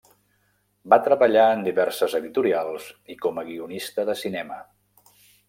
[0.93, 4.61] Va treballar en diverses editorials i com a guionista de cinema.